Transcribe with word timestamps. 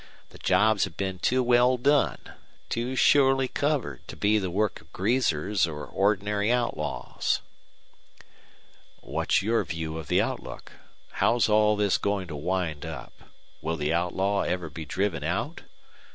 The 0.29 0.39
jobs 0.39 0.85
have 0.85 0.97
been 0.97 1.19
too 1.19 1.43
well 1.43 1.77
done, 1.77 2.17
too 2.69 2.95
surely 2.95 3.47
covered, 3.47 4.01
to 4.07 4.15
be 4.15 4.39
the 4.39 4.49
work 4.49 4.81
of 4.81 4.91
greasers 4.91 5.67
or 5.67 5.85
ordinary 5.85 6.51
outlaws." 6.51 7.41
"What's 9.01 9.43
your 9.43 9.63
view 9.63 9.99
of 9.99 10.07
the 10.07 10.19
outlook? 10.19 10.71
How's 11.11 11.47
all 11.47 11.75
this 11.75 11.99
going 11.99 12.27
to 12.29 12.35
wind 12.35 12.83
up? 12.83 13.13
Will 13.61 13.77
the 13.77 13.93
outlaw 13.93 14.41
ever 14.41 14.71
be 14.71 14.85
driven 14.85 15.23
out?" 15.23 15.61